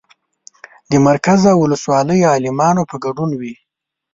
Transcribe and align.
د 0.91 0.93
مرکز 1.07 1.41
او 1.51 1.57
ولسوالۍ 1.65 2.19
عالمانو 2.31 2.83
په 2.91 2.95
ګډون 3.05 3.31
وي. 3.39 3.53